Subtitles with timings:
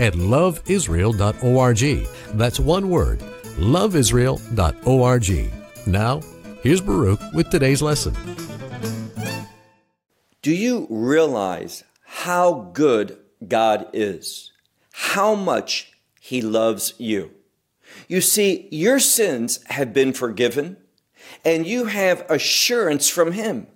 [0.00, 2.08] at loveisrael.org.
[2.36, 3.20] That's one word,
[3.58, 5.52] loveisrael.org.
[5.86, 6.20] Now,
[6.62, 8.16] here's Baruch with today's lesson.
[10.42, 14.52] Do you realize how good God is?
[14.92, 17.32] How much He loves you?
[18.08, 20.76] You see, your sins have been forgiven,
[21.44, 23.66] and you have assurance from Him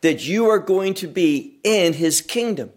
[0.00, 2.72] that you are going to be in His kingdom,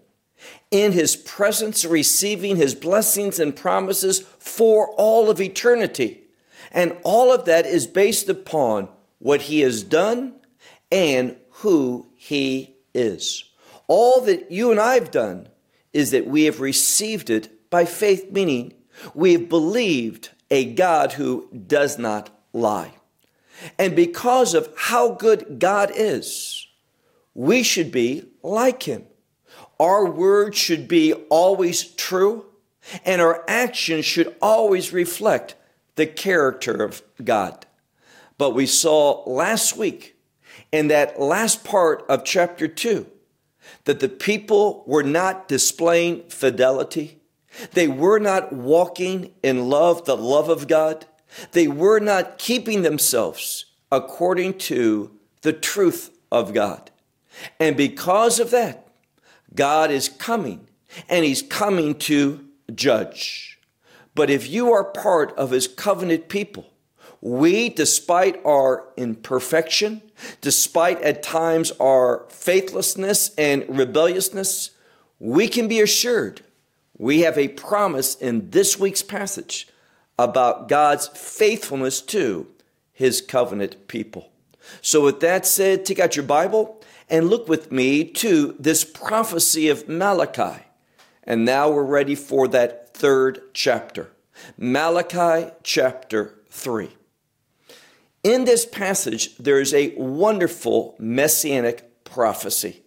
[0.71, 6.23] in His presence, receiving His blessings and promises for all of eternity.
[6.71, 8.87] And all of that is based upon
[9.19, 10.33] what He has done
[10.91, 13.43] and who He is.
[13.87, 15.49] All that you and I have done
[15.91, 18.73] is that we have received it by faith, meaning
[19.13, 22.93] we have believed a God who does not lie.
[23.77, 26.67] And because of how good God is,
[27.33, 29.05] we should be like Him.
[29.81, 32.45] Our word should be always true,
[33.03, 35.55] and our actions should always reflect
[35.95, 37.65] the character of God.
[38.37, 40.15] But we saw last week
[40.71, 43.07] in that last part of chapter 2
[43.85, 47.19] that the people were not displaying fidelity.
[47.71, 51.07] They were not walking in love, the love of God.
[51.53, 55.09] They were not keeping themselves according to
[55.41, 56.91] the truth of God.
[57.59, 58.87] And because of that,
[59.53, 60.67] God is coming
[61.09, 63.59] and He's coming to judge.
[64.13, 66.67] But if you are part of His covenant people,
[67.21, 70.01] we, despite our imperfection,
[70.41, 74.71] despite at times our faithlessness and rebelliousness,
[75.19, 76.41] we can be assured
[77.01, 79.67] we have a promise in this week's passage
[80.19, 82.45] about God's faithfulness to
[82.93, 84.31] his covenant people.
[84.81, 86.80] So, with that said, take out your Bible
[87.11, 90.63] and look with me to this prophecy of Malachi.
[91.25, 94.09] And now we're ready for that third chapter.
[94.57, 96.89] Malachi chapter 3.
[98.23, 102.81] In this passage, there is a wonderful messianic prophecy.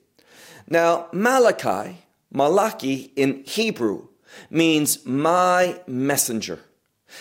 [0.69, 1.99] Now, Malachi,
[2.33, 4.09] Malachi in Hebrew,
[4.49, 6.61] means my messenger,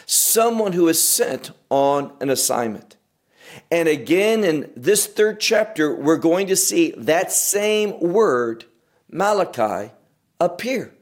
[0.06, 2.96] someone who is sent on an assignment.
[3.72, 8.66] And again, in this third chapter, we're going to see that same word,
[9.10, 9.92] Malachi,
[10.40, 10.94] appear.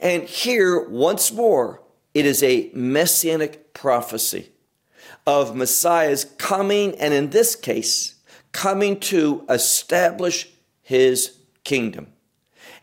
[0.00, 4.50] And here, once more, it is a messianic prophecy
[5.26, 8.14] of Messiah's coming, and in this case,
[8.52, 10.48] coming to establish
[10.82, 12.08] his kingdom.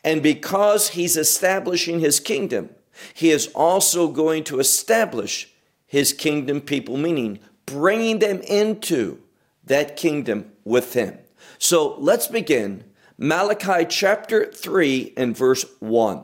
[0.04, 2.72] And because he's establishing his kingdom,
[3.14, 5.50] he is also going to establish
[5.86, 7.40] his kingdom people, meaning
[7.72, 9.22] bringing them into
[9.64, 11.18] that kingdom with him.
[11.58, 12.84] So let's begin.
[13.18, 16.24] Malachi chapter 3 and verse 1.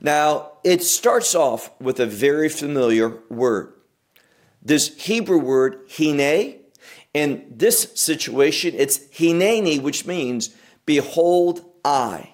[0.00, 3.72] Now, it starts off with a very familiar word.
[4.60, 6.56] This Hebrew word, hine,
[7.12, 12.30] in this situation, it's hineni, which means, behold, I.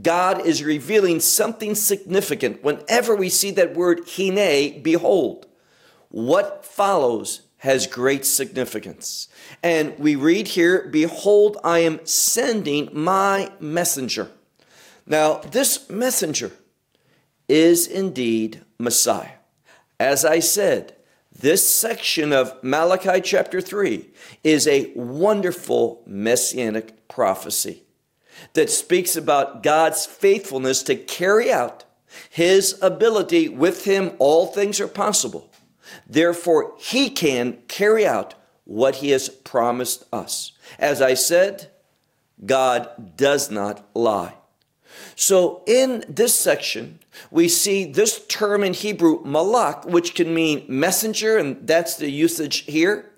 [0.00, 5.46] God is revealing something significant whenever we see that word hine, behold.
[6.08, 9.28] What follows has great significance.
[9.62, 14.30] And we read here, Behold, I am sending my messenger.
[15.06, 16.52] Now, this messenger
[17.48, 19.30] is indeed Messiah.
[19.98, 20.96] As I said,
[21.38, 24.08] this section of Malachi chapter 3
[24.42, 27.84] is a wonderful messianic prophecy
[28.54, 31.84] that speaks about God's faithfulness to carry out
[32.30, 33.48] his ability.
[33.48, 35.50] With him, all things are possible.
[36.06, 38.34] Therefore, he can carry out
[38.64, 40.52] what he has promised us.
[40.78, 41.70] As I said,
[42.44, 44.34] God does not lie.
[45.14, 46.98] So, in this section,
[47.30, 52.58] we see this term in Hebrew, malak, which can mean messenger, and that's the usage
[52.64, 53.10] here.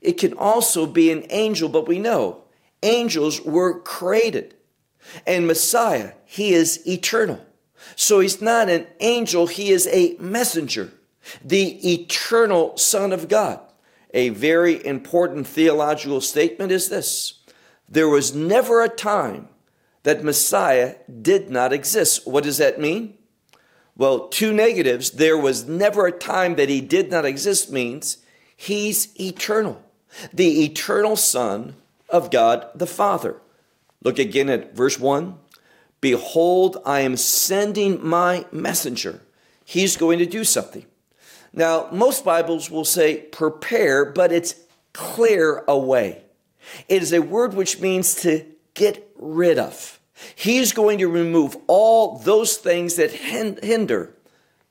[0.00, 2.44] It can also be an angel, but we know
[2.82, 4.54] angels were created.
[5.26, 7.44] And Messiah, he is eternal.
[7.96, 10.92] So he's not an angel, he is a messenger,
[11.44, 13.60] the eternal Son of God.
[14.14, 17.40] A very important theological statement is this
[17.88, 19.48] there was never a time
[20.02, 22.26] that Messiah did not exist.
[22.26, 23.14] What does that mean?
[23.96, 28.18] Well, two negatives, there was never a time that he did not exist means
[28.56, 29.82] he's eternal,
[30.32, 31.74] the eternal Son
[32.08, 33.40] of God the Father.
[34.02, 35.36] Look again at verse 1.
[36.00, 39.22] Behold, I am sending my messenger.
[39.64, 40.86] He's going to do something.
[41.58, 44.54] Now, most Bibles will say prepare, but it's
[44.92, 46.22] clear away.
[46.88, 49.98] It is a word which means to get rid of.
[50.36, 54.14] He's going to remove all those things that hinder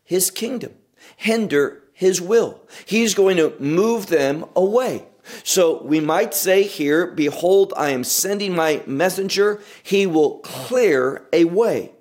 [0.06, 0.76] his kingdom,
[1.18, 2.62] hinder his will.
[2.86, 5.08] He's going to move them away.
[5.44, 9.60] So we might say here, Behold, I am sending my messenger.
[9.84, 11.92] He will clear a way.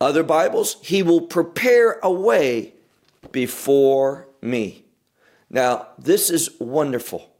[0.00, 2.72] Other Bibles, He will prepare a way
[3.30, 4.84] before me.
[5.48, 7.30] Now, this is wonderful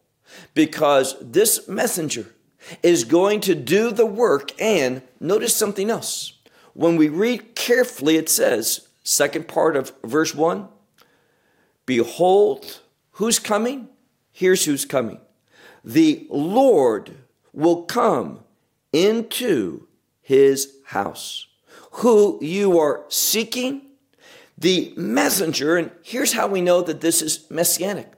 [0.55, 2.26] because this messenger
[2.82, 4.52] is going to do the work.
[4.61, 6.34] And notice something else.
[6.75, 10.69] When we read carefully, it says, second part of verse 1
[11.84, 12.81] Behold,
[13.12, 13.88] who's coming?
[14.31, 15.20] Here's who's coming.
[15.84, 17.11] The Lord
[17.52, 18.40] will come
[18.93, 19.88] into
[20.20, 21.49] his house.
[21.96, 23.82] Who you are seeking,
[24.62, 28.11] the messenger, and here's how we know that this is messianic.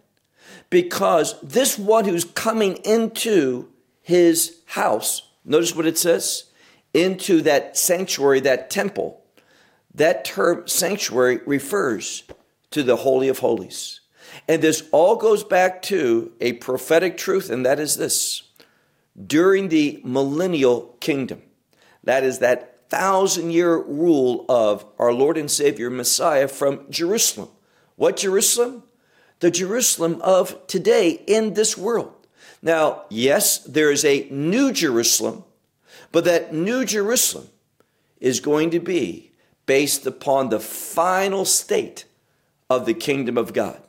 [0.70, 3.68] Because this one who's coming into
[4.02, 6.44] his house, notice what it says
[6.92, 9.22] into that sanctuary, that temple.
[9.94, 12.24] That term sanctuary refers
[12.70, 14.00] to the Holy of Holies.
[14.46, 18.42] And this all goes back to a prophetic truth, and that is this
[19.26, 21.42] during the millennial kingdom,
[22.02, 27.48] that is that thousand year rule of our Lord and Savior Messiah from Jerusalem.
[27.96, 28.84] What Jerusalem?
[29.40, 32.12] The Jerusalem of today in this world.
[32.62, 35.42] Now, yes, there is a new Jerusalem,
[36.12, 37.48] but that new Jerusalem
[38.20, 39.32] is going to be
[39.66, 42.04] based upon the final state
[42.70, 43.82] of the kingdom of God.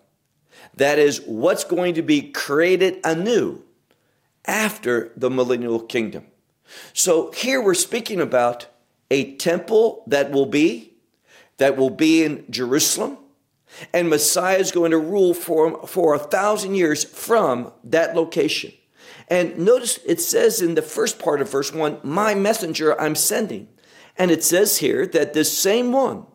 [0.76, 3.62] That is what's going to be created anew
[4.46, 6.26] after the millennial kingdom.
[6.92, 8.66] So here we're speaking about
[9.12, 10.94] a temple that will be
[11.58, 13.18] that will be in Jerusalem
[13.94, 18.74] and Messiah is going to rule for, for a thousand years from that location.
[19.28, 23.68] And notice it says in the first part of verse 1, My messenger I'm sending.
[24.18, 26.26] And it says here that this same one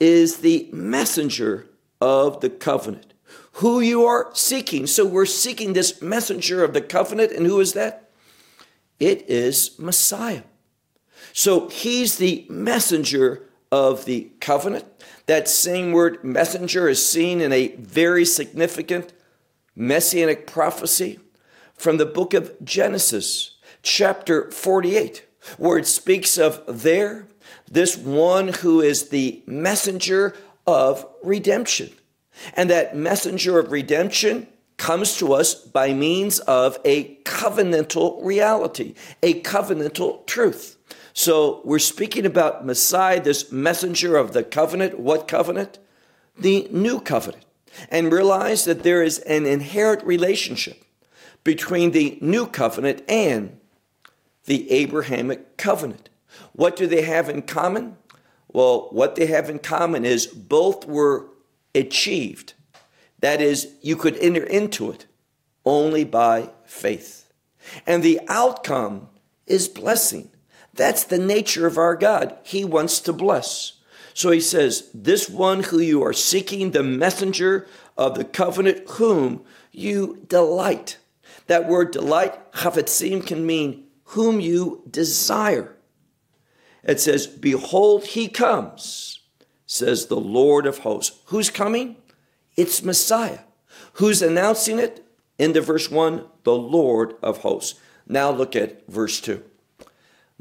[0.00, 1.68] is the messenger
[2.00, 3.14] of the covenant
[3.56, 4.86] who you are seeking.
[4.86, 7.32] So we're seeking this messenger of the covenant.
[7.32, 8.10] And who is that?
[8.98, 10.42] It is Messiah.
[11.32, 14.84] So he's the messenger of the covenant.
[15.26, 19.12] That same word messenger is seen in a very significant
[19.74, 21.18] messianic prophecy
[21.74, 25.26] from the book of Genesis, chapter 48,
[25.56, 27.26] where it speaks of there,
[27.70, 30.36] this one who is the messenger
[30.66, 31.90] of redemption.
[32.54, 34.46] And that messenger of redemption
[34.76, 40.76] comes to us by means of a covenantal reality, a covenantal truth.
[41.12, 44.98] So we're speaking about Messiah, this messenger of the covenant.
[44.98, 45.78] What covenant?
[46.38, 47.44] The new covenant.
[47.90, 50.84] And realize that there is an inherent relationship
[51.44, 53.58] between the new covenant and
[54.44, 56.08] the Abrahamic covenant.
[56.52, 57.96] What do they have in common?
[58.48, 61.28] Well, what they have in common is both were
[61.74, 62.54] achieved.
[63.20, 65.06] That is, you could enter into it
[65.64, 67.32] only by faith.
[67.86, 69.08] And the outcome
[69.46, 70.31] is blessing.
[70.74, 72.36] That's the nature of our God.
[72.42, 73.74] He wants to bless.
[74.14, 79.44] So he says, This one who you are seeking, the messenger of the covenant, whom
[79.70, 80.98] you delight.
[81.46, 85.76] That word delight, chavetzim, can mean whom you desire.
[86.82, 89.20] It says, Behold, he comes
[89.72, 91.18] says the Lord of hosts.
[91.26, 91.96] Who's coming?
[92.56, 93.38] It's Messiah.
[93.94, 95.02] Who's announcing it?
[95.38, 97.80] In the verse 1, the Lord of hosts.
[98.06, 99.42] Now look at verse 2.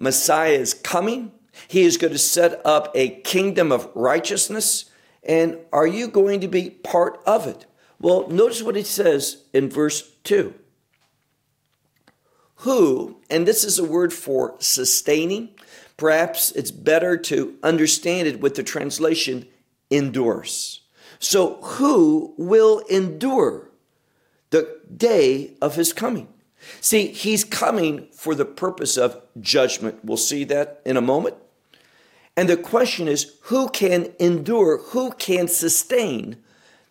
[0.01, 1.31] Messiah is coming.
[1.67, 4.85] He is going to set up a kingdom of righteousness.
[5.23, 7.65] And are you going to be part of it?
[7.99, 10.55] Well, notice what it says in verse 2.
[12.55, 15.49] Who, and this is a word for sustaining,
[16.01, 19.45] Perhaps it's better to understand it with the translation
[19.91, 20.81] endures.
[21.19, 23.69] So, who will endure
[24.49, 26.27] the day of his coming?
[26.79, 29.99] See, he's coming for the purpose of judgment.
[30.03, 31.35] We'll see that in a moment.
[32.37, 36.37] And the question is who can endure, who can sustain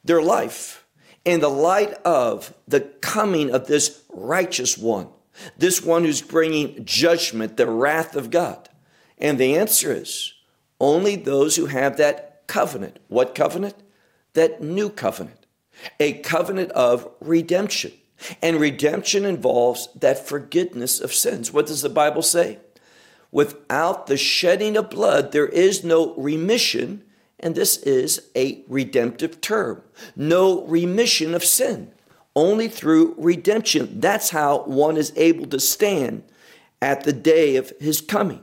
[0.05, 0.85] their life
[1.25, 5.09] in the light of the coming of this righteous one,
[5.57, 8.69] this one who's bringing judgment, the wrath of God?
[9.19, 10.35] And the answer is
[10.81, 12.99] only those who have that covenant.
[13.09, 13.75] What covenant?
[14.35, 15.47] That new covenant.
[15.99, 17.93] A covenant of redemption.
[18.43, 21.53] And redemption involves that forgiveness of sins.
[21.53, 22.59] What does the Bible say?
[23.33, 27.05] Without the shedding of blood, there is no remission,
[27.39, 29.83] and this is a redemptive term.
[30.17, 31.93] No remission of sin,
[32.35, 34.01] only through redemption.
[34.01, 36.25] That's how one is able to stand
[36.83, 38.43] at the day of his coming.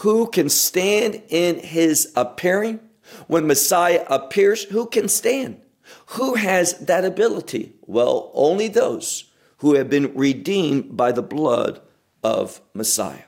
[0.00, 2.80] Who can stand in his appearing?
[3.28, 5.60] When Messiah appears, who can stand?
[6.10, 7.74] Who has that ability?
[7.82, 11.80] Well, only those who have been redeemed by the blood
[12.22, 13.24] of Messiah.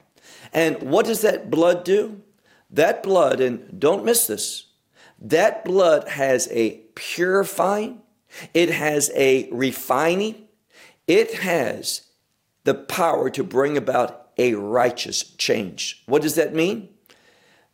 [0.52, 2.22] And what does that blood do?
[2.70, 4.66] That blood, and don't miss this,
[5.20, 8.02] that blood has a purifying,
[8.54, 10.48] it has a refining,
[11.06, 12.02] it has
[12.64, 16.02] the power to bring about a righteous change.
[16.06, 16.90] What does that mean?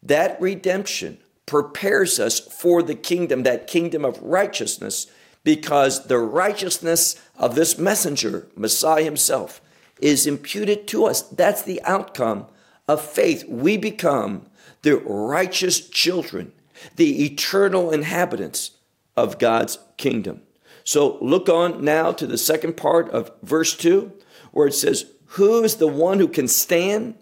[0.03, 5.07] That redemption prepares us for the kingdom, that kingdom of righteousness,
[5.43, 9.61] because the righteousness of this messenger, Messiah himself,
[10.01, 11.23] is imputed to us.
[11.23, 12.47] That's the outcome
[12.89, 13.45] of faith.
[13.49, 14.47] We become
[14.83, 16.53] the righteous children,
[16.97, 18.73] the eternal inhabitants
[19.17, 20.43] of God's kingdom.
[20.85, 24.13] So look on now to the second part of verse 2,
[24.53, 27.15] where it says, Who is the one who can stand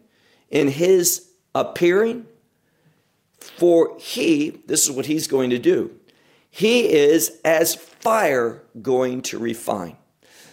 [0.50, 2.26] in his appearing?
[3.42, 5.90] For he, this is what he's going to do,
[6.50, 9.96] he is as fire going to refine.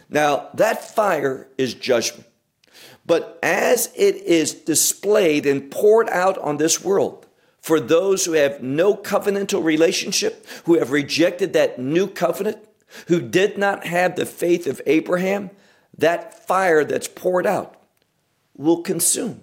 [0.09, 2.25] Now, that fire is judgment.
[3.05, 7.25] But as it is displayed and poured out on this world,
[7.61, 12.57] for those who have no covenantal relationship, who have rejected that new covenant,
[13.07, 15.49] who did not have the faith of Abraham,
[15.97, 17.75] that fire that's poured out
[18.55, 19.41] will consume.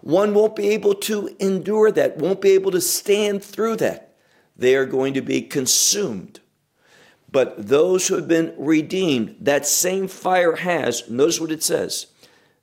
[0.00, 4.14] One won't be able to endure that, won't be able to stand through that.
[4.56, 6.40] They are going to be consumed.
[7.30, 12.06] But those who have been redeemed, that same fire has, notice what it says,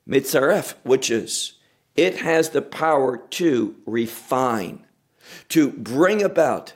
[0.08, 1.54] mitzaref, which is,
[1.96, 4.86] it has the power to refine,
[5.48, 6.74] to bring about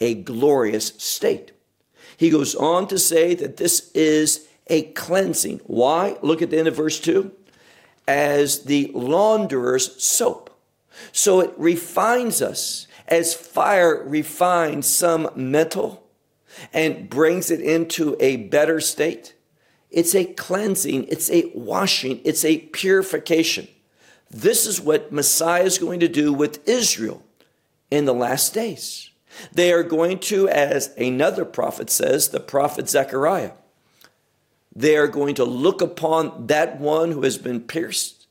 [0.00, 1.52] a glorious state.
[2.16, 5.60] He goes on to say that this is a cleansing.
[5.64, 6.16] Why?
[6.22, 7.30] Look at the end of verse 2
[8.06, 10.50] as the launderer's soap.
[11.12, 16.06] So it refines us as fire refines some metal
[16.72, 19.34] and brings it into a better state.
[19.90, 23.68] It's a cleansing, it's a washing, it's a purification.
[24.30, 27.22] This is what Messiah is going to do with Israel
[27.90, 29.10] in the last days.
[29.52, 33.52] They are going to, as another prophet says, the prophet Zechariah,
[34.76, 38.26] they are going to look upon that one who has been pierced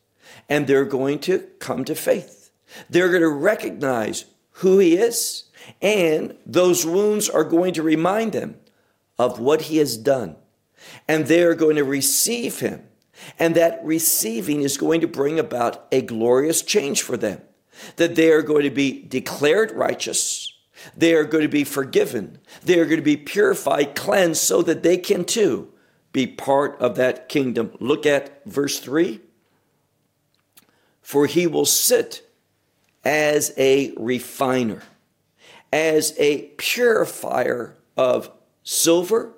[0.50, 2.52] and they're going to come to faith.
[2.90, 4.26] They're going to recognize
[4.58, 5.46] who he is,
[5.82, 8.56] and those wounds are going to remind them
[9.18, 10.36] of what he has done.
[11.08, 12.84] And they are going to receive him.
[13.40, 17.42] And that receiving is going to bring about a glorious change for them.
[17.96, 20.52] That they are going to be declared righteous.
[20.98, 22.40] They are going to be forgiven.
[22.64, 25.73] They are going to be purified, cleansed, so that they can too
[26.14, 27.76] be part of that kingdom.
[27.80, 29.20] Look at verse 3.
[31.02, 32.26] For he will sit
[33.04, 34.84] as a refiner,
[35.74, 38.32] as a purifier of
[38.64, 39.34] silver,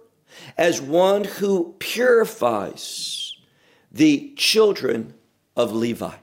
[0.58, 3.36] as one who purifies
[3.92, 5.16] the children
[5.56, 6.14] of Levi.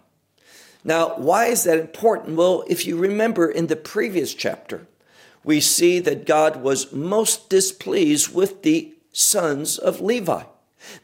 [0.85, 2.37] Now, why is that important?
[2.37, 4.87] Well, if you remember in the previous chapter,
[5.43, 10.45] we see that God was most displeased with the sons of Levi,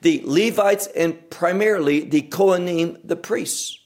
[0.00, 3.78] the Levites, and primarily the Kohanim, the priests.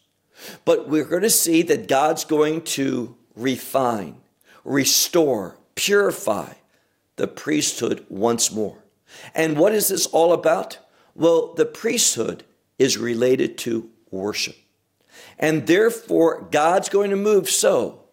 [0.65, 4.17] But we're going to see that God's going to refine,
[4.65, 6.55] restore, purify
[7.17, 8.79] the priesthood once more.
[9.35, 10.79] And what is this all about?
[11.15, 12.45] Well, the priesthood
[12.79, 14.57] is related to worship.
[15.39, 18.05] And therefore, God's going to move so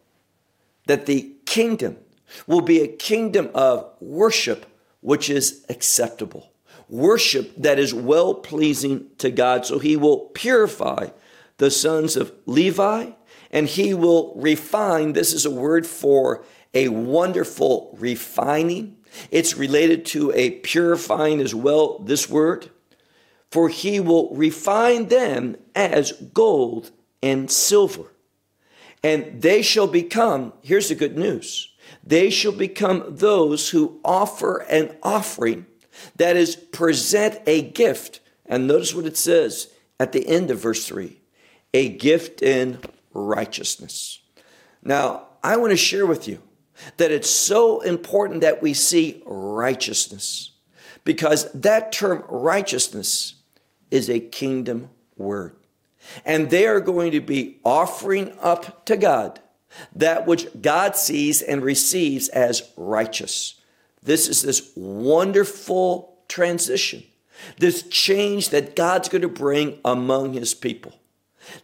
[0.87, 1.97] that the kingdom
[2.45, 4.65] will be a kingdom of worship
[5.01, 6.51] which is acceptable.
[6.89, 9.65] Worship that is well pleasing to God.
[9.65, 11.09] So he will purify
[11.57, 13.11] the sons of Levi
[13.51, 15.13] and he will refine.
[15.13, 18.97] This is a word for a wonderful refining.
[19.31, 22.69] It's related to a purifying as well, this word.
[23.51, 26.91] For he will refine them as gold
[27.23, 28.11] and silver.
[29.03, 31.68] And they shall become, here's the good news
[32.03, 35.65] they shall become those who offer an offering,
[36.15, 38.19] that is, present a gift.
[38.45, 39.69] And notice what it says
[39.99, 41.17] at the end of verse 3
[41.73, 42.79] a gift in
[43.13, 44.21] righteousness.
[44.81, 46.41] Now, I want to share with you
[46.97, 50.51] that it's so important that we see righteousness
[51.03, 53.35] because that term righteousness
[53.91, 55.55] is a kingdom word.
[56.25, 59.39] And they are going to be offering up to God
[59.95, 63.55] that which God sees and receives as righteous.
[64.01, 67.03] This is this wonderful transition,
[67.57, 70.93] this change that God's going to bring among his people.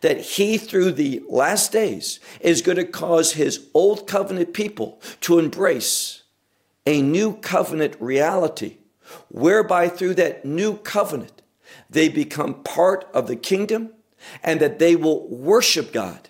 [0.01, 5.37] That he, through the last days, is going to cause his old covenant people to
[5.37, 6.23] embrace
[6.87, 8.77] a new covenant reality,
[9.29, 11.41] whereby through that new covenant,
[11.89, 13.91] they become part of the kingdom
[14.43, 16.29] and that they will worship God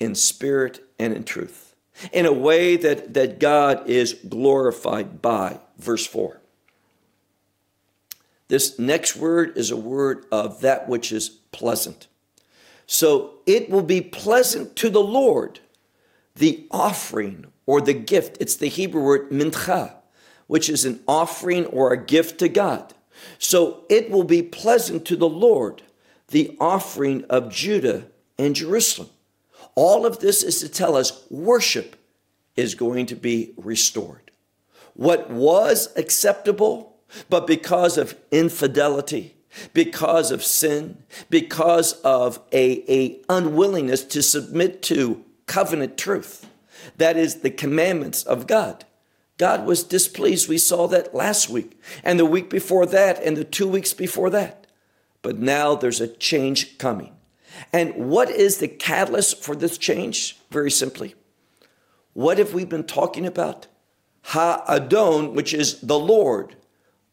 [0.00, 1.74] in spirit and in truth,
[2.12, 5.60] in a way that, that God is glorified by.
[5.78, 6.40] Verse 4.
[8.48, 12.06] This next word is a word of that which is pleasant.
[12.86, 15.60] So it will be pleasant to the Lord,
[16.36, 18.36] the offering or the gift.
[18.40, 19.94] It's the Hebrew word mincha,
[20.46, 22.94] which is an offering or a gift to God.
[23.38, 25.82] So it will be pleasant to the Lord,
[26.28, 28.06] the offering of Judah
[28.38, 29.08] and Jerusalem.
[29.76, 31.94] All of this is to tell us worship
[32.56, 34.32] is going to be restored.
[34.94, 36.96] What was acceptable,
[37.28, 39.36] but because of infidelity,
[39.74, 46.48] because of sin, because of a, a unwillingness to submit to covenant truth,
[46.96, 48.84] that is the commandments of God.
[49.38, 50.48] God was displeased.
[50.48, 54.30] We saw that last week, and the week before that, and the two weeks before
[54.30, 54.66] that.
[55.20, 57.15] But now there's a change coming.
[57.72, 60.38] And what is the catalyst for this change?
[60.50, 61.14] Very simply,
[62.12, 63.66] what have we been talking about?
[64.22, 66.56] Ha Adon, which is the Lord,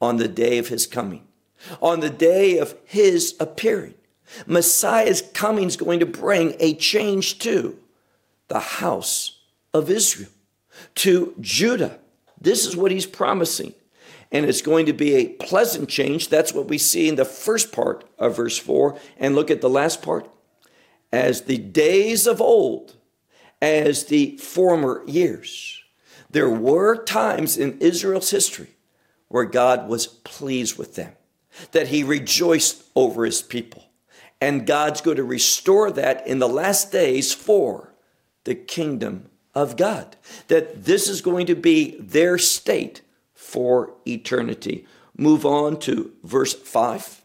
[0.01, 1.25] on the day of his coming,
[1.81, 3.93] on the day of his appearing.
[4.47, 7.77] Messiah's coming is going to bring a change to
[8.47, 9.39] the house
[9.73, 10.29] of Israel,
[10.95, 11.99] to Judah.
[12.39, 13.73] This is what he's promising.
[14.33, 16.27] And it's going to be a pleasant change.
[16.27, 18.97] That's what we see in the first part of verse 4.
[19.17, 20.27] And look at the last part
[21.11, 22.97] as the days of old,
[23.61, 25.79] as the former years.
[26.31, 28.71] There were times in Israel's history
[29.27, 31.13] where God was pleased with them,
[31.71, 33.85] that he rejoiced over his people.
[34.41, 37.93] And God's going to restore that in the last days for
[38.45, 40.17] the kingdom of God.
[40.47, 43.02] That this is going to be their state
[43.53, 44.83] for eternity.
[45.15, 47.21] Move on to verse 5.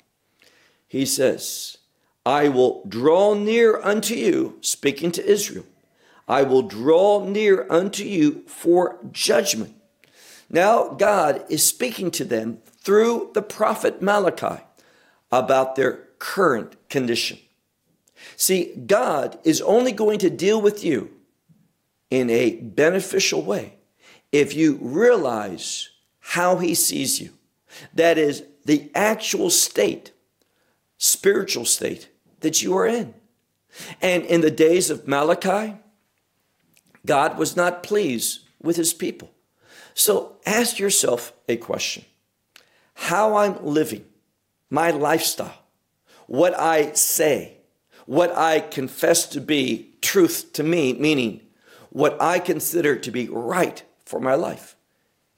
[0.87, 1.79] He says,
[2.27, 5.65] I will draw near unto you, speaking to Israel.
[6.29, 9.75] I will draw near unto you for judgment.
[10.51, 14.63] Now, God is speaking to them through the prophet Malachi
[15.33, 17.39] about their current condition.
[18.37, 21.11] See, God is only going to deal with you
[22.11, 23.79] in a beneficial way
[24.31, 25.89] if you realize
[26.29, 27.31] how He sees you.
[27.95, 30.13] That is the actual state,
[30.99, 32.11] spiritual state
[32.41, 33.15] that you are in.
[34.03, 35.77] And in the days of Malachi,
[37.07, 39.31] God was not pleased with his people.
[39.95, 42.05] So ask yourself a question
[42.95, 44.05] how I'm living,
[44.69, 45.63] my lifestyle,
[46.27, 47.59] what I say,
[48.07, 51.41] what I confess to be truth to me, meaning
[51.91, 54.77] what I consider to be right for my life.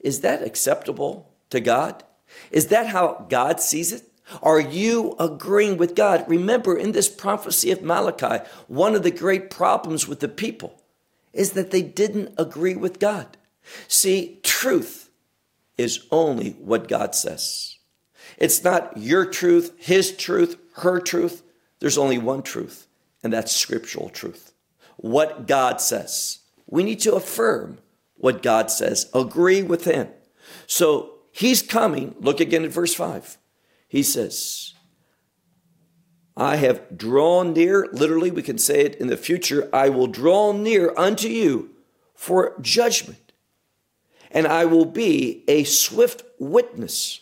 [0.00, 2.02] Is that acceptable to God?
[2.50, 4.02] Is that how God sees it?
[4.42, 6.24] Are you agreeing with God?
[6.28, 10.80] Remember, in this prophecy of Malachi, one of the great problems with the people
[11.32, 13.36] is that they didn't agree with God.
[13.88, 15.10] See, truth
[15.76, 17.76] is only what God says.
[18.36, 21.42] It's not your truth, his truth, her truth.
[21.80, 22.86] There's only one truth,
[23.22, 24.52] and that's scriptural truth.
[24.96, 26.40] What God says.
[26.66, 27.78] We need to affirm
[28.20, 30.08] what God says, agree with him.
[30.66, 32.14] So he's coming.
[32.20, 33.38] Look again at verse 5.
[33.88, 34.74] He says,
[36.36, 40.52] I have drawn near, literally, we can say it in the future, I will draw
[40.52, 41.70] near unto you
[42.14, 43.32] for judgment,
[44.30, 47.20] and I will be a swift witness.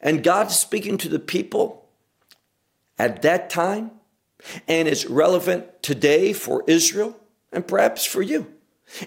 [0.00, 1.88] And God is speaking to the people
[2.98, 3.92] at that time,
[4.66, 7.16] and it's relevant today for Israel
[7.52, 8.52] and perhaps for you.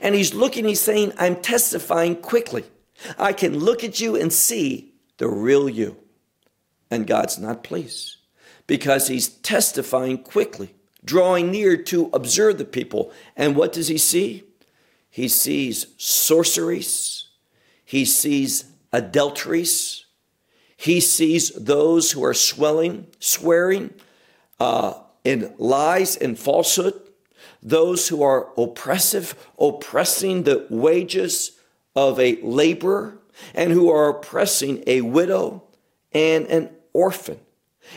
[0.01, 2.63] And He's looking, He's saying, I'm testifying quickly.
[3.17, 5.97] I can look at you and see the real you
[6.89, 8.17] and God's not pleased
[8.67, 13.11] because he's testifying quickly, drawing near to observe the people.
[13.35, 14.43] And what does he see?
[15.09, 17.25] He sees sorceries,
[17.83, 20.05] he sees adulteries,
[20.77, 23.93] he sees those who are swelling, swearing
[24.59, 26.93] uh, in lies and falsehood,
[27.62, 31.52] those who are oppressive, oppressing the wages
[31.95, 33.17] of a laborer,
[33.54, 35.63] and who are oppressing a widow
[36.12, 37.39] and an orphan,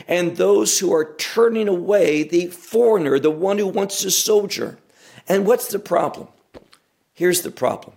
[0.07, 4.79] and those who are turning away the foreigner, the one who wants to sojourn.
[5.29, 6.29] And what's the problem?
[7.13, 7.97] Here's the problem.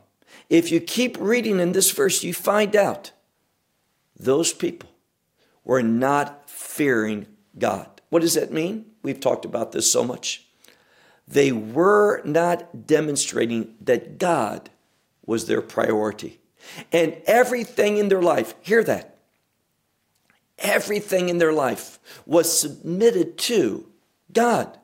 [0.49, 3.11] If you keep reading in this verse, you find out
[4.17, 4.89] those people
[5.63, 7.27] were not fearing
[7.57, 7.89] God.
[8.09, 8.85] What does that mean?
[9.03, 10.46] We've talked about this so much.
[11.27, 14.69] They were not demonstrating that God
[15.25, 16.39] was their priority.
[16.91, 19.17] And everything in their life, hear that,
[20.57, 23.85] everything in their life was submitted to
[24.31, 24.77] God.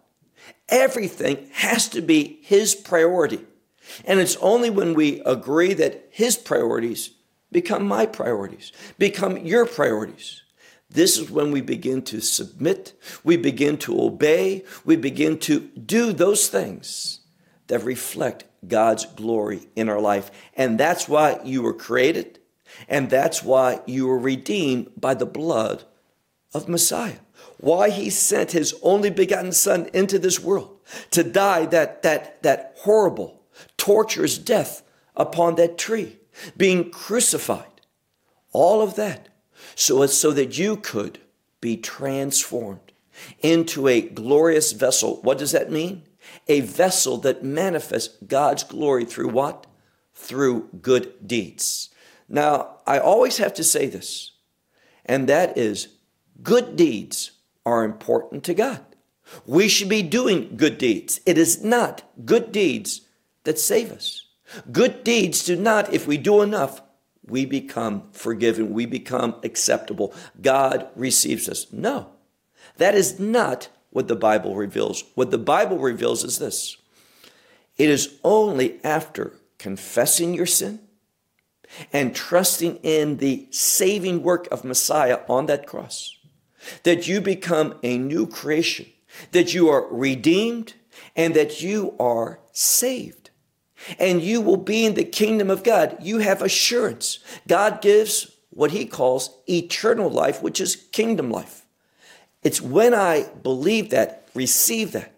[0.69, 3.45] Everything has to be His priority.
[4.05, 7.11] And it's only when we agree that His priorities
[7.51, 10.42] become my priorities, become your priorities.
[10.93, 16.13] This is when we begin to submit, we begin to obey, we begin to do
[16.13, 17.21] those things
[17.65, 20.29] that reflect God's glory in our life.
[20.55, 22.39] And that's why you were created,
[22.87, 25.83] and that's why you were redeemed by the blood
[26.53, 27.17] of Messiah.
[27.57, 30.79] Why he sent his only begotten son into this world
[31.09, 33.41] to die that, that, that horrible,
[33.77, 34.83] torturous death
[35.15, 36.19] upon that tree,
[36.55, 37.81] being crucified.
[38.51, 39.29] All of that
[39.75, 41.19] so, so that you could
[41.61, 42.91] be transformed
[43.41, 45.21] into a glorious vessel.
[45.21, 46.03] What does that mean?
[46.47, 49.67] A vessel that manifests God's glory through what?
[50.13, 51.89] Through good deeds.
[52.27, 54.31] Now, I always have to say this,
[55.05, 55.89] and that is
[56.41, 57.31] good deeds
[57.65, 58.83] are important to God.
[59.45, 61.19] We should be doing good deeds.
[61.25, 63.01] It is not good deeds
[63.43, 64.25] that save us.
[64.71, 66.81] Good deeds do not, if we do enough,
[67.25, 70.13] we become forgiven, we become acceptable.
[70.41, 71.71] God receives us.
[71.71, 72.09] No,
[72.77, 75.03] that is not what the Bible reveals.
[75.15, 76.77] What the Bible reveals is this
[77.77, 80.79] it is only after confessing your sin
[81.91, 86.17] and trusting in the saving work of Messiah on that cross
[86.83, 88.85] that you become a new creation,
[89.31, 90.73] that you are redeemed,
[91.15, 93.22] and that you are saved.
[93.99, 95.97] And you will be in the kingdom of God.
[96.01, 97.19] You have assurance.
[97.47, 101.65] God gives what he calls eternal life, which is kingdom life.
[102.43, 105.13] It's when I believe that, receive that,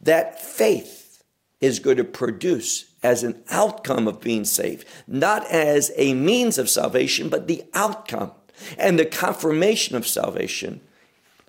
[0.00, 1.22] that faith
[1.60, 6.70] is going to produce as an outcome of being saved, not as a means of
[6.70, 8.32] salvation, but the outcome.
[8.78, 10.80] And the confirmation of salvation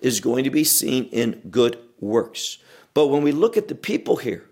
[0.00, 2.58] is going to be seen in good works.
[2.92, 4.44] But when we look at the people here,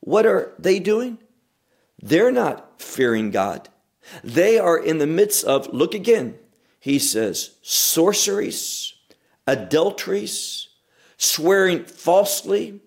[0.00, 1.18] what are they doing?
[2.00, 3.68] They're not fearing God.
[4.22, 6.38] They are in the midst of, look again,
[6.78, 8.94] he says, sorceries,
[9.46, 10.68] adulteries,
[11.16, 12.80] swearing falsely,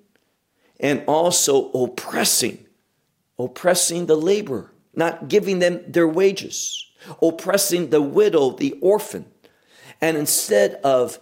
[0.79, 2.65] and also oppressing,
[3.37, 6.85] oppressing the laborer, not giving them their wages,
[7.21, 9.25] oppressing the widow, the orphan,
[9.99, 11.19] and instead of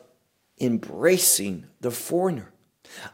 [0.59, 2.51] embracing the foreigner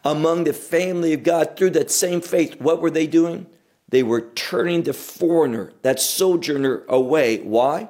[0.03, 3.47] among the family of God through that same faith, what were they doing?
[3.93, 7.37] They were turning the foreigner, that sojourner, away.
[7.41, 7.89] Why?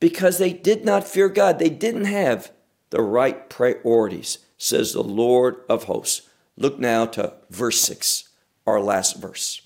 [0.00, 1.58] Because they did not fear God.
[1.58, 2.50] They didn't have
[2.88, 6.30] the right priorities, says the Lord of hosts.
[6.56, 8.30] Look now to verse 6,
[8.66, 9.60] our last verse.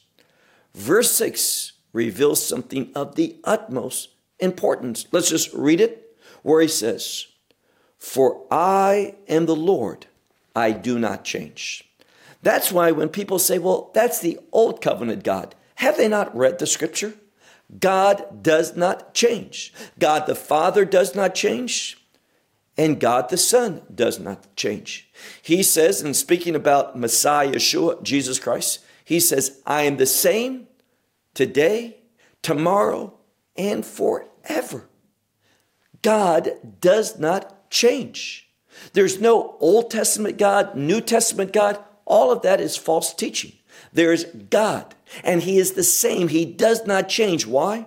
[0.75, 4.09] Verse 6 reveals something of the utmost
[4.41, 5.07] importance.
[5.13, 7.29] Let's just read it where he says,
[7.99, 10.07] For I am the Lord,
[10.57, 11.89] I do not change.
[12.47, 16.61] That's why when people say, well, that's the old covenant God, have they not read
[16.61, 17.15] the scripture?
[17.81, 19.75] God does not change.
[19.99, 21.99] God the Father does not change.
[22.79, 25.11] And God the Son does not change.
[25.43, 30.69] He says, in speaking about Messiah Yeshua, Jesus Christ, he says, I am the same
[31.35, 31.97] today,
[32.43, 33.19] tomorrow,
[33.57, 34.89] and forever.
[36.01, 38.49] God does not change.
[38.93, 41.83] There's no Old Testament God, New Testament God.
[42.07, 43.53] All of that is false teaching.
[43.93, 46.29] There is God, and He is the same.
[46.29, 47.47] He does not change.
[47.47, 47.87] Why?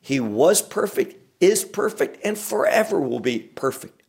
[0.00, 4.02] He was perfect, is perfect, and forever will be perfect.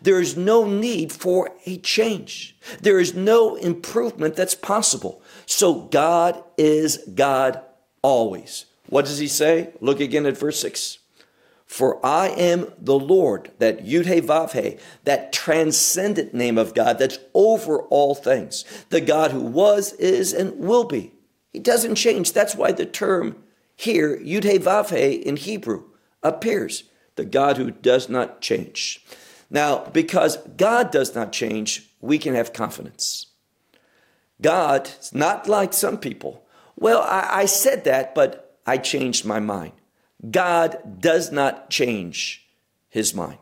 [0.00, 2.56] There is no need for a change.
[2.80, 5.22] There is no improvement that's possible.
[5.44, 7.60] So God is God
[8.00, 8.64] always.
[8.88, 9.74] What does he say?
[9.80, 10.98] Look again at verse 6.
[11.74, 17.80] For I am the Lord, that Yud Vav that transcendent name of God that's over
[17.86, 21.14] all things, the God who was, is, and will be.
[21.52, 22.32] He doesn't change.
[22.32, 23.42] That's why the term
[23.74, 25.82] here, Yud Vav in Hebrew,
[26.22, 26.84] appears.
[27.16, 29.04] The God who does not change.
[29.50, 33.26] Now, because God does not change, we can have confidence.
[34.40, 36.46] God is not like some people.
[36.76, 39.72] Well, I, I said that, but I changed my mind.
[40.30, 42.46] God does not change
[42.88, 43.38] his mind.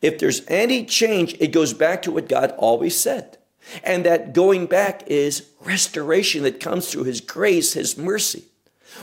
[0.00, 3.38] If there's any change, it goes back to what God always said.
[3.82, 8.44] And that going back is restoration that comes through his grace, his mercy.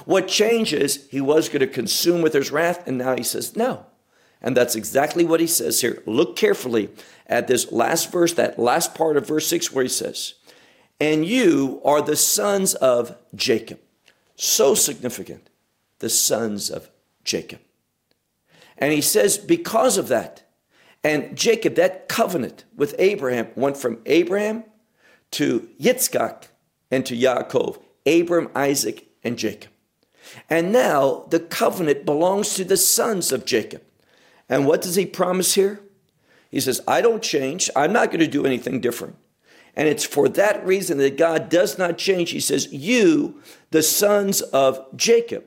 [0.06, 3.86] What changes, he was going to consume with his wrath, and now he says no.
[4.42, 6.02] And that's exactly what he says here.
[6.06, 6.90] Look carefully
[7.28, 10.36] at this last verse, that last part of verse 6, where he says,
[11.00, 13.80] And you are the sons of Jacob.
[14.36, 15.50] So significant,
[16.02, 16.92] the sons of
[17.24, 17.62] Jacob.
[18.78, 20.44] And he says, because of that,
[21.04, 24.64] and Jacob, that covenant with Abraham went from Abraham
[25.32, 26.50] to Yitzchak
[26.92, 29.72] and to Yaakov, Abram, Isaac, and Jacob.
[30.50, 33.82] And now the covenant belongs to the sons of Jacob.
[34.50, 35.82] And what does he promise here?
[36.50, 37.70] He says, I don't change.
[37.76, 39.16] I'm not going to do anything different.
[39.76, 42.32] And it's for that reason that God does not change.
[42.32, 45.46] He says, You, the sons of Jacob,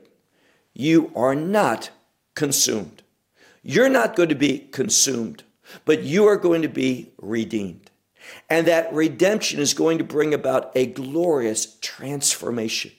[0.75, 1.89] you are not
[2.35, 3.01] consumed.
[3.63, 5.43] You're not going to be consumed,
[5.85, 7.89] but you are going to be redeemed.
[8.49, 12.91] And that redemption is going to bring about a glorious transformation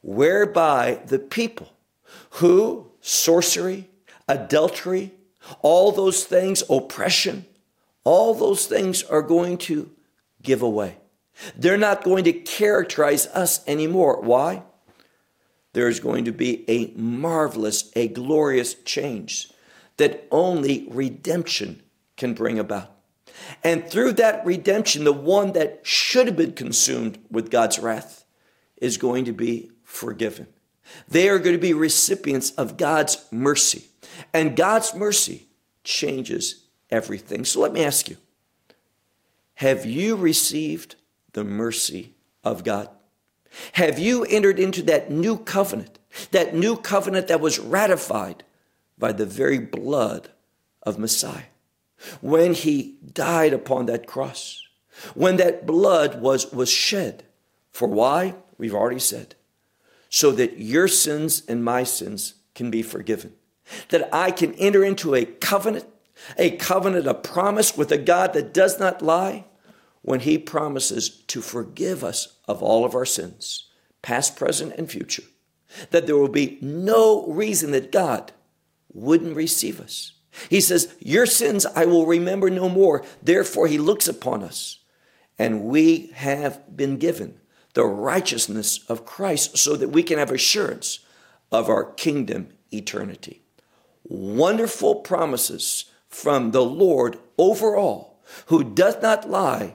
[0.00, 1.72] whereby the people
[2.30, 3.88] who sorcery,
[4.28, 5.12] adultery,
[5.60, 7.44] all those things, oppression,
[8.04, 9.90] all those things are going to
[10.40, 10.96] give away.
[11.56, 14.20] They're not going to characterize us anymore.
[14.20, 14.62] Why?
[15.72, 19.50] There's going to be a marvelous, a glorious change
[19.96, 21.82] that only redemption
[22.16, 22.90] can bring about.
[23.64, 28.24] And through that redemption, the one that should have been consumed with God's wrath
[28.76, 30.46] is going to be forgiven.
[31.08, 33.86] They are going to be recipients of God's mercy.
[34.32, 35.46] And God's mercy
[35.84, 37.44] changes everything.
[37.44, 38.16] So let me ask you
[39.54, 40.96] Have you received
[41.32, 42.88] the mercy of God?
[43.72, 45.98] Have you entered into that new covenant,
[46.30, 48.44] that new covenant that was ratified
[48.98, 50.30] by the very blood
[50.82, 51.44] of Messiah?
[52.20, 54.62] When he died upon that cross,
[55.14, 57.24] when that blood was, was shed.
[57.70, 58.34] For why?
[58.58, 59.34] We've already said
[60.12, 63.32] so that your sins and my sins can be forgiven.
[63.88, 65.86] That I can enter into a covenant,
[66.36, 69.46] a covenant, a promise with a God that does not lie
[70.02, 73.70] when he promises to forgive us of all of our sins,
[74.02, 75.22] past, present, and future.
[75.90, 78.32] That there will be no reason that God
[78.92, 80.12] wouldn't receive us.
[80.50, 83.04] He says, Your sins I will remember no more.
[83.22, 84.80] Therefore, he looks upon us,
[85.38, 87.38] and we have been given
[87.74, 90.98] the righteousness of Christ so that we can have assurance
[91.50, 93.42] of our kingdom eternity.
[94.04, 99.74] Wonderful promises from the Lord over all, who doth not lie,